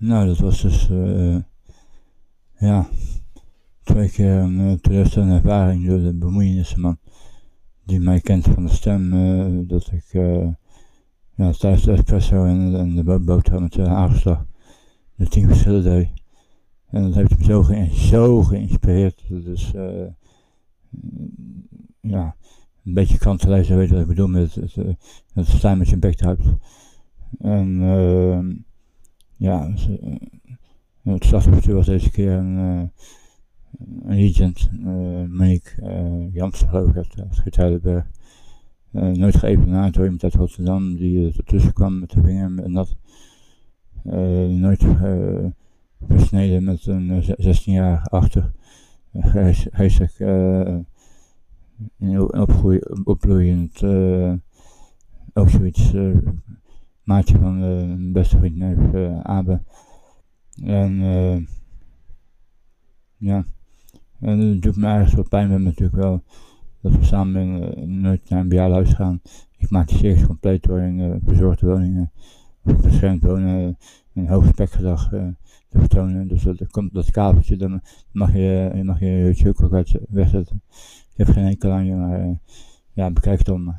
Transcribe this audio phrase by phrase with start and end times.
[0.00, 1.36] Nou, dat was dus, uh,
[2.58, 2.88] ja,
[3.82, 6.98] twee keer een uh, teleurstellende ervaring door de bemoeienissen
[7.84, 10.04] die mij kent van de stem, uh, dat ik
[11.34, 14.46] ja, tijdens de espresso en, de boterham met de aangeslag
[15.14, 16.08] de tien verschillen deed.
[16.86, 19.22] En dat heeft me zo, ge geïnspireerd.
[19.28, 19.72] Dus
[22.00, 22.36] ja,
[22.84, 26.40] een beetje krantenlezer weet wat ik bedoel met het, het, het staan met eruit.
[27.38, 28.38] En uh,
[29.40, 30.14] ja, dus, uh,
[31.02, 32.82] het slachtoffer was deze keer een, uh,
[34.02, 34.70] een agent,
[35.28, 38.06] Monique uh, Jansen geloof ik uit Schietheidenberg.
[38.92, 42.72] Uh, nooit geëvenaard door iemand uit Rotterdam die er tussen kwam met de vinger en
[42.72, 42.96] dat.
[44.48, 44.84] Nooit
[46.06, 48.52] versneden met een 16 jaar achter.
[49.70, 50.78] Geestig uh,
[53.04, 53.84] opbloeiend
[55.32, 55.92] ook zoiets
[57.04, 59.62] maatje van mijn beste vriend neef Abe.
[60.62, 61.00] En
[63.16, 63.44] ja,
[64.20, 66.22] en het doet me ergens wel pijn met natuurlijk wel
[66.80, 69.20] dat we samen uh, nooit naar een bejaardenhuis gaan.
[69.58, 72.12] Ik maak die series compleet door in verzorgde woningen,
[72.64, 73.78] of beschermd wonen,
[74.14, 75.28] een hoog spekgedrag uh,
[75.68, 76.28] te vertonen.
[76.28, 77.80] Dus dat, komt dat kabeltje, dan
[78.12, 80.62] mag je, mag je je ook wegzetten.
[81.12, 82.40] Ik heb geen enkel aan je, maar
[82.92, 83.74] ja, bekijk het dan.